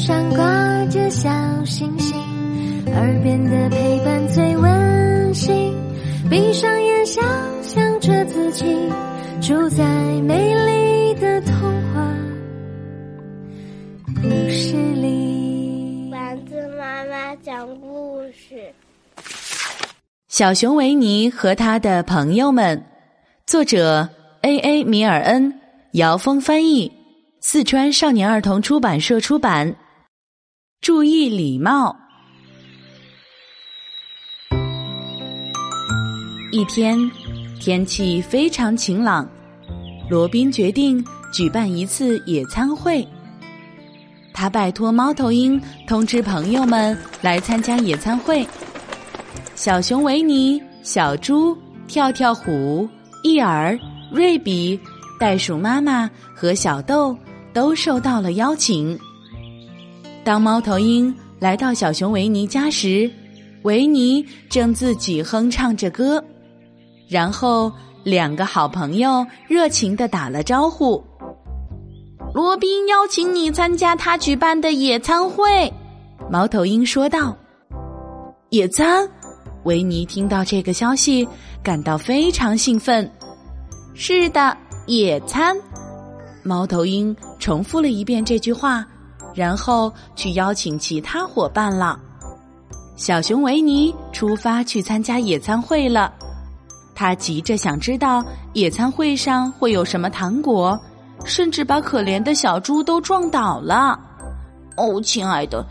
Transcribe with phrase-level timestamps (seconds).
[0.00, 1.28] 上挂着小
[1.66, 2.16] 星星，
[2.86, 5.74] 耳边的陪伴最温馨。
[6.30, 7.22] 闭上眼，想
[7.62, 8.64] 象着自己
[9.42, 9.84] 住在
[10.22, 11.54] 美丽的童
[11.92, 12.16] 话
[14.22, 16.08] 故事里。
[16.10, 18.72] 丸子妈妈讲故事。
[20.28, 22.82] 小熊维尼和他的朋友们，
[23.46, 24.08] 作者
[24.40, 24.58] A.
[24.60, 24.82] A.
[24.82, 25.60] 米尔恩，
[25.92, 26.90] 姚峰翻译，
[27.42, 29.76] 四川少年儿童出版社出版。
[30.80, 31.94] 注意礼貌。
[36.50, 36.98] 一天，
[37.60, 39.28] 天气非常晴朗，
[40.08, 41.04] 罗宾决定
[41.34, 43.06] 举办一次野餐会。
[44.32, 48.46] 他拜托猫头鹰通知朋友们来参加野餐会。
[49.54, 51.54] 小熊维尼、小猪、
[51.88, 52.88] 跳跳虎、
[53.22, 53.78] 伊尔、
[54.10, 54.80] 瑞比、
[55.18, 57.14] 袋鼠妈妈和小豆
[57.52, 58.98] 都受到了邀请。
[60.22, 63.10] 当猫头鹰来到小熊维尼家时，
[63.62, 66.22] 维尼正自己哼唱着歌。
[67.08, 67.72] 然后，
[68.04, 71.02] 两个好朋友热情的打了招呼。
[72.32, 75.72] 罗宾邀请你参加他举办的野餐会，
[76.30, 77.36] 猫头鹰说道。
[78.50, 79.08] 野餐？
[79.64, 81.26] 维尼听到这个消息，
[81.62, 83.10] 感到非常兴奋。
[83.94, 85.56] 是的，野餐。
[86.42, 88.86] 猫头鹰重复了一遍这句话。
[89.34, 91.98] 然后去邀请其他伙伴了。
[92.96, 96.12] 小熊维尼出发去参加野餐会了，
[96.94, 100.78] 他急着想知道野餐会上会有什么糖果，
[101.24, 103.98] 甚至把可怜的小猪都撞倒了。
[104.76, 105.64] 哦，亲爱的，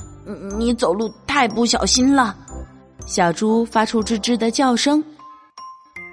[0.57, 2.35] 你走路太不小心了！
[3.05, 5.03] 小猪发出吱吱的叫声，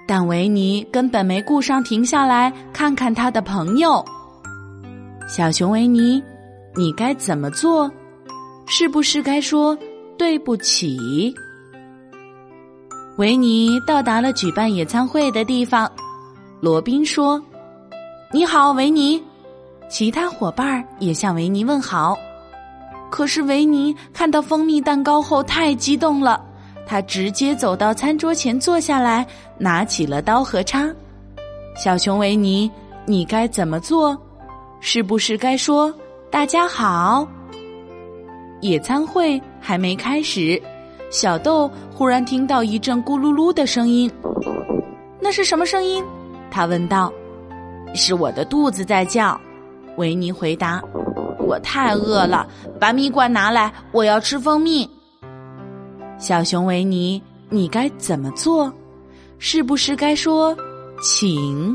[0.06, 4.05] 但维尼根本没顾上停下来看看他的朋友。
[5.27, 6.23] 小熊维尼。
[6.77, 7.91] 你该怎么做？
[8.67, 9.77] 是不是该说
[10.19, 11.35] 对不起？
[13.17, 15.91] 维尼到达了举办野餐会的地方。
[16.61, 17.42] 罗宾说
[18.31, 19.23] ：“你好，维尼。”
[19.89, 22.19] 其他伙伴也向维尼问好。
[23.11, 26.45] 可是维尼看到蜂蜜蛋糕后太激动了，
[26.86, 29.27] 他直接走到餐桌前坐下来，
[29.57, 30.92] 拿起了刀和叉。
[31.75, 32.70] 小熊维尼，
[33.07, 34.20] 你该怎么做？
[34.81, 35.95] 是不是该说？
[36.29, 37.27] 大家好，
[38.61, 40.61] 野餐会还没开始，
[41.11, 44.11] 小豆忽然听到一阵咕噜噜的声音。
[45.20, 46.05] 那是什么声音？
[46.51, 47.13] 他问道。
[47.95, 49.41] 是我的肚子在叫，
[49.97, 50.83] 维尼回答。
[51.39, 52.47] 我太饿了，
[52.79, 54.89] 把蜜罐拿来，我要吃蜂蜜。
[56.19, 58.70] 小熊维尼，你该怎么做？
[59.39, 60.55] 是不是该说
[61.01, 61.73] 请？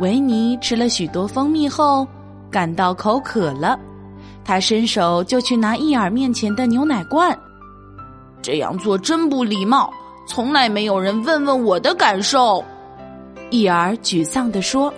[0.00, 2.06] 维尼吃了许多蜂蜜后。
[2.50, 3.78] 感到口渴了，
[4.44, 7.38] 他伸手就去拿伊尔面前的牛奶罐。
[8.42, 9.92] 这样做真不礼貌，
[10.26, 12.64] 从来没有人问问我的感受。
[13.50, 14.92] 伊尔沮丧地说：“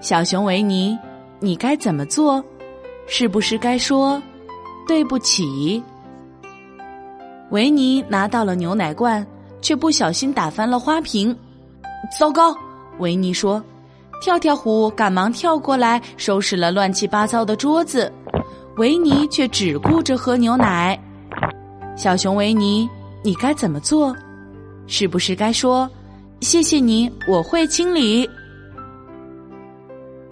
[0.00, 0.98] 小熊维尼，
[1.40, 2.42] 你该怎么做？
[3.06, 4.22] 是不是该说
[4.86, 5.82] 对不起？”
[7.50, 9.26] 维尼拿到了牛奶罐，
[9.60, 11.36] 却不小心打翻了花瓶。
[12.18, 12.56] 糟糕，
[12.98, 13.62] 维尼说。
[14.22, 18.10] 跳跳虎赶忙跳过来收拾了乱七八糟的桌子，
[18.76, 20.96] 维尼却只顾着喝牛奶。
[21.96, 22.88] 小熊维尼，
[23.24, 24.16] 你该怎么做？
[24.86, 25.90] 是不是该说
[26.40, 28.30] 谢谢你，我会清理？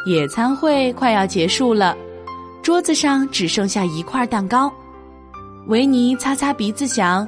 [0.06, 1.96] 野餐会快要结束了，
[2.62, 4.72] 桌子上只剩下一块蛋糕。
[5.66, 7.26] 维尼擦擦鼻子想：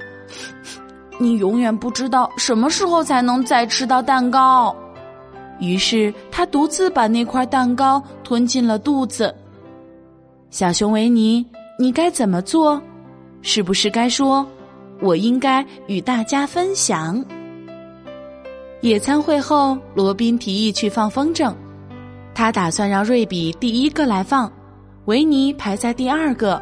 [1.18, 4.72] 你永远不知道什么时候才能再吃到蛋糕。
[5.58, 9.34] 于是他独自把那块蛋糕吞进了肚子。
[10.50, 11.46] 小熊维尼，
[11.78, 12.80] 你该怎么做？
[13.42, 14.46] 是不是该说
[15.00, 17.24] “我应该与大家分享”？
[18.82, 21.54] 野餐会后，罗宾提议去放风筝，
[22.34, 24.52] 他打算让瑞比第一个来放，
[25.06, 26.60] 维尼排在第二个。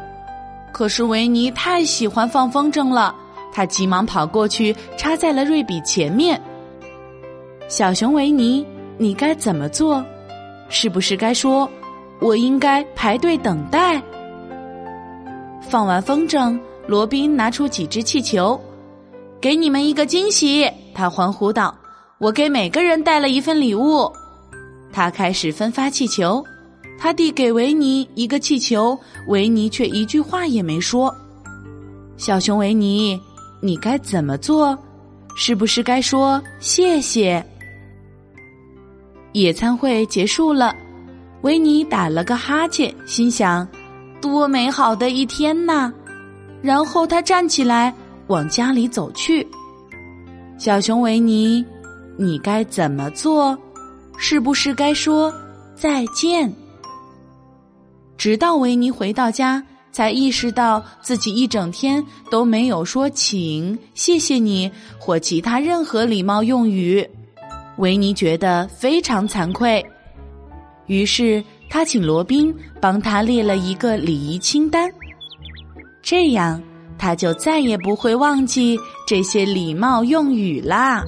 [0.71, 3.15] 可是维尼太喜欢放风筝了，
[3.51, 6.41] 他急忙跑过去插在了瑞比前面。
[7.67, 8.65] 小熊维尼。
[9.01, 10.05] 你该怎么做？
[10.69, 11.67] 是不是该说
[12.21, 13.99] “我应该排队等待”？
[15.67, 16.55] 放完风筝，
[16.85, 18.61] 罗宾拿出几只气球，
[19.41, 20.71] 给你们一个惊喜！
[20.93, 21.75] 他欢呼道
[22.21, 24.07] ：“我给每个人带了一份礼物。”
[24.93, 26.45] 他开始分发气球，
[26.99, 28.95] 他递给维尼一个气球，
[29.29, 31.11] 维尼却一句话也没说。
[32.17, 33.19] 小熊维尼，
[33.61, 34.77] 你该怎么做？
[35.35, 37.43] 是不是该说谢谢？
[39.33, 40.75] 野餐会结束了，
[41.41, 43.67] 维尼打了个哈欠，心想
[44.21, 45.91] ：“多美好的一天呐！
[46.61, 47.93] 然后他站起来
[48.27, 49.45] 往家里走去。
[50.57, 51.65] 小熊维尼，
[52.17, 53.57] 你该怎么做？
[54.17, 55.33] 是不是该说
[55.75, 56.53] 再见？
[58.17, 64.69] 直到维尼回到家，才意识到自己一整天都没有说“请”“谢谢你”
[64.99, 67.09] 或其他任何礼貌用语。
[67.77, 69.83] 维尼觉得非常惭愧，
[70.87, 74.89] 于是他请罗宾帮他列了一个礼仪清单，
[76.01, 76.61] 这样
[76.97, 78.77] 他就再也不会忘记
[79.07, 81.03] 这些礼貌用语啦。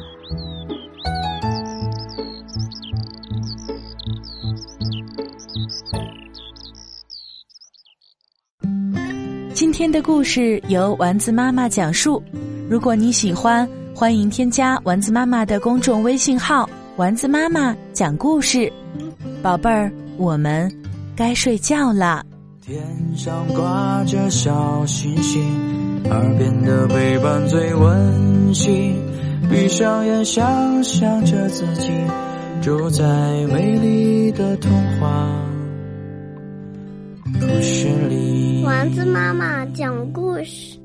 [9.54, 12.21] 今天的故事由丸子妈妈讲述。
[12.69, 16.67] 如果你喜欢，欢迎添加丸子妈妈的公众微信号
[16.97, 18.71] “丸子妈妈讲故事”。
[19.41, 20.69] 宝贝儿，我们
[21.15, 22.25] 该睡觉了。
[22.59, 22.83] 天
[23.15, 25.43] 上挂着小星星，
[26.09, 28.95] 耳边的陪伴最温馨。
[29.49, 31.91] 闭上眼，想象着自己
[32.61, 33.03] 住在
[33.53, 35.29] 美丽的童话
[37.39, 38.63] 故事里。
[38.65, 40.82] 丸子妈妈讲故事。